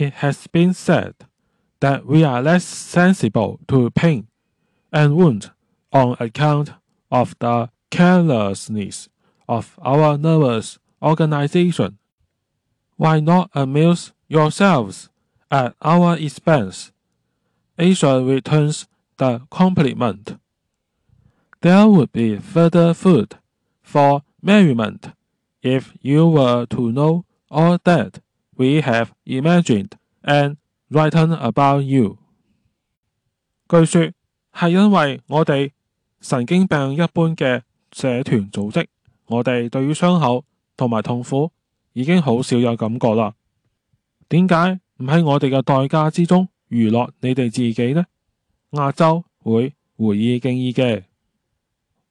[0.00, 1.14] it has been said
[1.80, 4.26] that we are less sensible to pain
[4.92, 5.50] and wound
[5.92, 6.72] on account
[7.10, 9.08] of the carelessness
[9.48, 11.98] of our nervous organization.
[12.96, 15.08] Why not amuse yourselves
[15.50, 16.92] at our expense?
[17.78, 18.86] Asia returns
[19.18, 20.38] the compliment.
[21.60, 23.36] There would be further food
[23.82, 25.10] for merriment
[25.62, 28.20] if you were to know all that
[28.60, 30.56] We have imagined and
[30.90, 32.18] written about you。
[33.66, 34.12] 據說
[34.52, 35.70] 係因為我哋
[36.20, 38.86] 神經病一般嘅社團組織，
[39.28, 40.44] 我哋對於傷口
[40.76, 41.50] 同埋痛苦
[41.94, 43.34] 已經好少有感覺啦。
[44.28, 48.04] 點解唔喺我哋嘅代價之中娛樂你哋自己呢？
[48.72, 51.04] 亞洲會回意敬意嘅，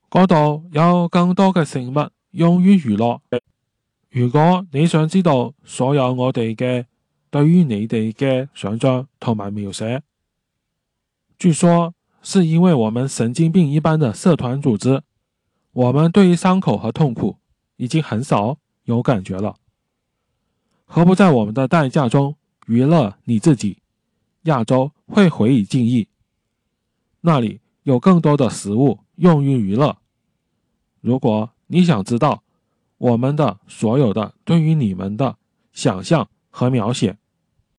[0.10, 3.20] 嗰度有更多嘅食物用於娛樂。
[4.10, 6.84] 如果你想知道所有我哋嘅
[7.30, 10.02] 对于你哋嘅想象同埋描写，
[11.38, 15.04] 据说是因为我们神经病一般的社团组织，
[15.74, 17.38] 我们对于伤口和痛苦
[17.78, 19.58] 已经很少有感觉了。
[20.86, 23.78] 何不在我们的代价中娱乐你自己？
[24.44, 26.08] 亚洲会回以敬意，
[27.22, 29.98] 那里有更多的食物用于娱乐。
[31.02, 32.42] 如果你想知道。
[33.00, 35.36] 我们的所有的对于你们的
[35.74, 37.19] 想象和描写。